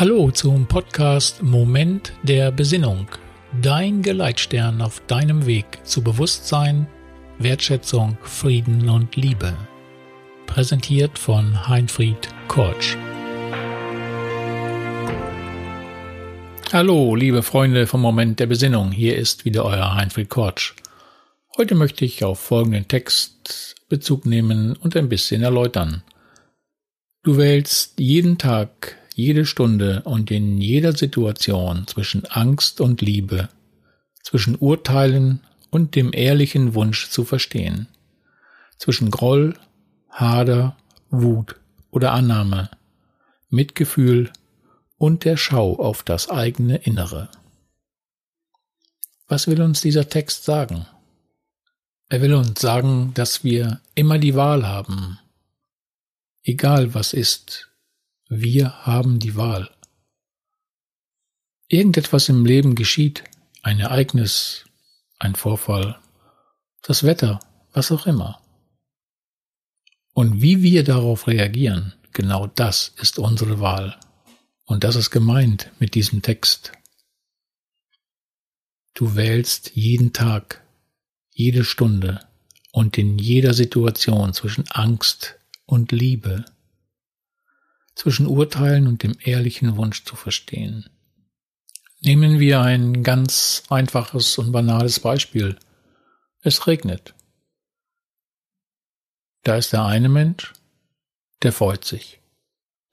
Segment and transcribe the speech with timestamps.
[0.00, 3.08] Hallo zum Podcast Moment der Besinnung.
[3.60, 6.86] Dein Geleitstern auf deinem Weg zu Bewusstsein,
[7.40, 9.56] Wertschätzung, Frieden und Liebe.
[10.46, 12.96] Präsentiert von Heinfried Kortsch.
[16.72, 18.92] Hallo, liebe Freunde vom Moment der Besinnung.
[18.92, 20.74] Hier ist wieder euer Heinfried Kortsch.
[21.56, 26.04] Heute möchte ich auf folgenden Text Bezug nehmen und ein bisschen erläutern.
[27.24, 33.48] Du wählst jeden Tag jede Stunde und in jeder Situation zwischen Angst und Liebe,
[34.22, 37.88] zwischen Urteilen und dem ehrlichen Wunsch zu verstehen,
[38.78, 39.54] zwischen Groll,
[40.08, 40.76] Hader,
[41.10, 41.56] Wut
[41.90, 42.70] oder Annahme,
[43.50, 44.32] Mitgefühl
[44.98, 47.28] und der Schau auf das eigene Innere.
[49.26, 50.86] Was will uns dieser Text sagen?
[52.08, 55.18] Er will uns sagen, dass wir immer die Wahl haben.
[56.44, 57.68] Egal was ist,
[58.28, 59.70] wir haben die Wahl.
[61.68, 63.24] Irgendetwas im Leben geschieht,
[63.62, 64.66] ein Ereignis,
[65.18, 65.98] ein Vorfall,
[66.82, 67.40] das Wetter,
[67.72, 68.42] was auch immer.
[70.12, 73.98] Und wie wir darauf reagieren, genau das ist unsere Wahl.
[74.64, 76.72] Und das ist gemeint mit diesem Text.
[78.92, 80.62] Du wählst jeden Tag,
[81.30, 82.20] jede Stunde
[82.72, 86.44] und in jeder Situation zwischen Angst und Liebe
[87.98, 90.88] zwischen Urteilen und dem ehrlichen Wunsch zu verstehen.
[92.00, 95.58] Nehmen wir ein ganz einfaches und banales Beispiel.
[96.40, 97.14] Es regnet.
[99.42, 100.52] Da ist der eine Mensch,
[101.42, 102.20] der freut sich.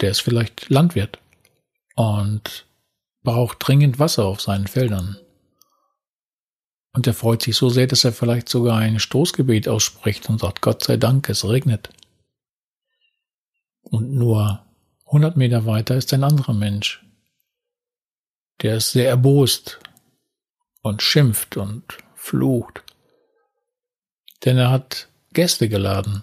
[0.00, 1.18] Der ist vielleicht Landwirt
[1.96, 2.66] und
[3.22, 5.18] braucht dringend Wasser auf seinen Feldern.
[6.94, 10.62] Und er freut sich so sehr, dass er vielleicht sogar ein Stoßgebet ausspricht und sagt,
[10.62, 11.90] Gott sei Dank, es regnet.
[13.82, 14.64] Und nur
[15.06, 17.04] 100 Meter weiter ist ein anderer Mensch.
[18.62, 19.80] Der ist sehr erbost
[20.82, 21.84] und schimpft und
[22.14, 22.82] flucht.
[24.44, 26.22] Denn er hat Gäste geladen.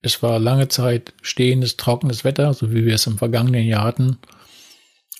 [0.00, 4.18] Es war lange Zeit stehendes, trockenes Wetter, so wie wir es im vergangenen Jahr hatten.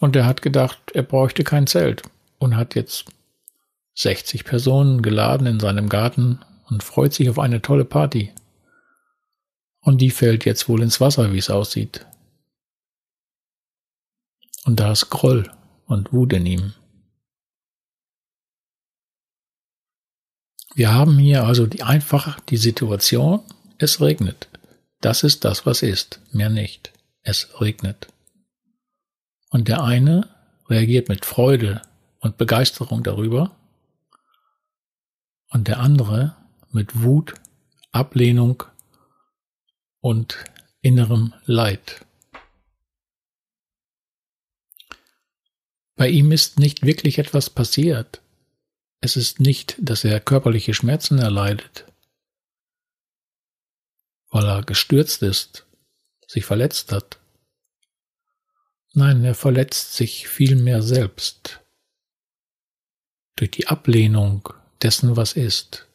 [0.01, 2.03] Und er hat gedacht, er bräuchte kein Zelt
[2.39, 3.05] und hat jetzt
[3.95, 8.33] 60 Personen geladen in seinem Garten und freut sich auf eine tolle Party.
[9.83, 12.07] Und die fällt jetzt wohl ins Wasser, wie es aussieht.
[14.65, 15.53] Und da ist Groll
[15.87, 16.75] und Wut in ihm.
[20.75, 23.43] Wir haben hier also die einfach die Situation,
[23.79, 24.49] es regnet.
[25.01, 26.93] Das ist das, was ist, mehr nicht.
[27.23, 28.07] Es regnet.
[29.51, 30.29] Und der eine
[30.69, 31.83] reagiert mit Freude
[32.21, 33.55] und Begeisterung darüber
[35.51, 36.37] und der andere
[36.71, 37.35] mit Wut,
[37.91, 38.63] Ablehnung
[40.03, 40.45] und
[40.83, 42.05] innerem Leid.
[45.95, 48.21] Bei ihm ist nicht wirklich etwas passiert.
[49.01, 51.87] Es ist nicht, dass er körperliche Schmerzen erleidet,
[54.31, 55.67] weil er gestürzt ist,
[56.27, 57.19] sich verletzt hat.
[58.95, 61.61] Nein, er verletzt sich vielmehr selbst
[63.37, 64.49] durch die Ablehnung
[64.83, 65.87] dessen, was ist,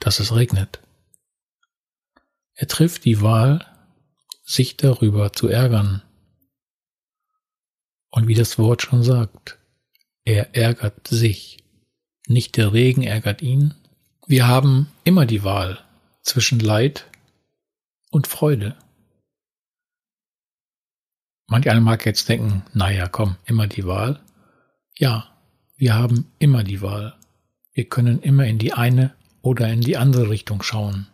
[0.00, 0.80] dass es regnet.
[2.60, 3.64] Er trifft die Wahl,
[4.42, 6.02] sich darüber zu ärgern.
[8.10, 9.60] Und wie das Wort schon sagt,
[10.24, 11.58] er ärgert sich.
[12.26, 13.74] Nicht der Regen ärgert ihn.
[14.26, 15.78] Wir haben immer die Wahl
[16.22, 17.08] zwischen Leid
[18.10, 18.76] und Freude.
[21.46, 24.20] Manch einer mag jetzt denken, naja, komm, immer die Wahl.
[24.96, 25.32] Ja,
[25.76, 27.16] wir haben immer die Wahl.
[27.72, 31.06] Wir können immer in die eine oder in die andere Richtung schauen.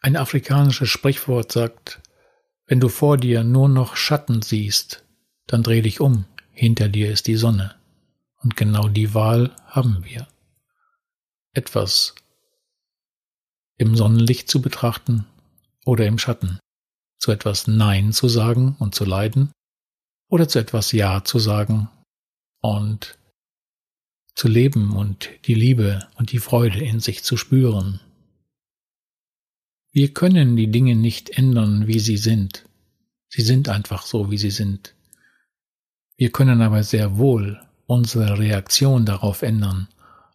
[0.00, 2.00] Ein afrikanisches Sprichwort sagt,
[2.66, 5.04] wenn du vor dir nur noch Schatten siehst,
[5.46, 7.74] dann dreh dich um, hinter dir ist die Sonne.
[8.40, 10.28] Und genau die Wahl haben wir.
[11.52, 12.14] Etwas
[13.76, 15.26] im Sonnenlicht zu betrachten
[15.84, 16.60] oder im Schatten,
[17.18, 19.50] zu etwas Nein zu sagen und zu leiden
[20.28, 21.88] oder zu etwas Ja zu sagen
[22.60, 23.18] und
[24.34, 28.00] zu leben und die Liebe und die Freude in sich zu spüren.
[29.98, 32.64] Wir können die Dinge nicht ändern, wie sie sind.
[33.28, 34.94] Sie sind einfach so, wie sie sind.
[36.16, 39.88] Wir können aber sehr wohl unsere Reaktion darauf ändern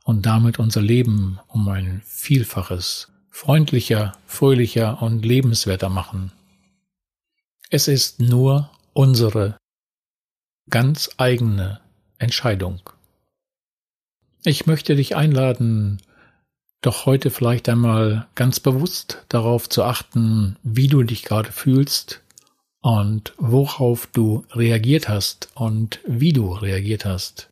[0.03, 6.33] und damit unser Leben um ein Vielfaches freundlicher, fröhlicher und lebenswerter machen.
[7.69, 9.55] Es ist nur unsere
[10.69, 11.79] ganz eigene
[12.17, 12.81] Entscheidung.
[14.43, 16.01] Ich möchte dich einladen,
[16.85, 22.21] doch heute vielleicht einmal ganz bewusst darauf zu achten, wie du dich gerade fühlst
[22.81, 27.49] und worauf du reagiert hast und wie du reagiert hast.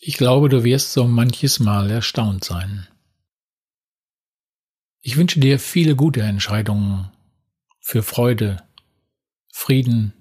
[0.00, 2.86] Ich glaube, du wirst so manches Mal erstaunt sein.
[5.00, 7.10] Ich wünsche dir viele gute Entscheidungen
[7.80, 8.62] für Freude,
[9.52, 10.12] Frieden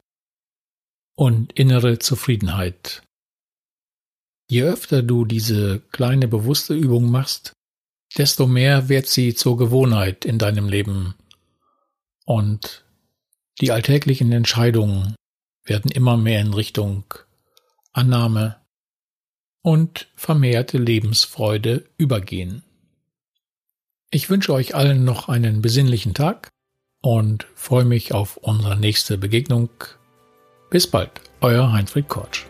[1.15, 3.01] und innere Zufriedenheit.
[4.47, 7.51] Je öfter du diese kleine bewusste Übung machst,
[8.17, 11.15] desto mehr wird sie zur Gewohnheit in deinem Leben
[12.25, 12.85] und
[13.61, 15.15] die alltäglichen Entscheidungen
[15.63, 17.05] werden immer mehr in Richtung
[17.93, 18.57] Annahme
[19.61, 22.63] und vermehrte Lebensfreude übergehen.
[24.11, 26.49] Ich wünsche euch allen noch einen besinnlichen Tag
[27.01, 29.69] und freue mich auf unsere nächste Begegnung.
[30.69, 31.11] Bis bald,
[31.41, 32.45] euer Heinfried Kortsch.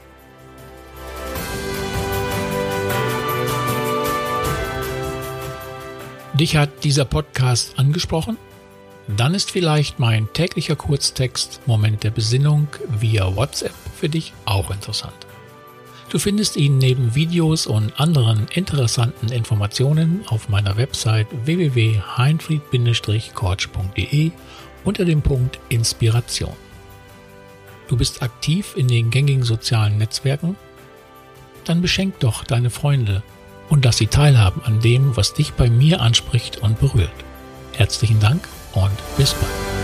[6.39, 8.37] Dich hat dieser Podcast angesprochen?
[9.07, 15.15] Dann ist vielleicht mein täglicher Kurztext Moment der Besinnung via WhatsApp für dich auch interessant.
[16.09, 24.31] Du findest ihn neben Videos und anderen interessanten Informationen auf meiner Website www.heinfried-kortsch.de
[24.83, 26.57] unter dem Punkt Inspiration.
[27.87, 30.57] Du bist aktiv in den gängigen sozialen Netzwerken?
[31.63, 33.23] Dann beschenk doch deine Freunde
[33.69, 37.09] und lass sie teilhaben an dem, was dich bei mir anspricht und berührt.
[37.73, 39.74] Herzlichen Dank und bis bald.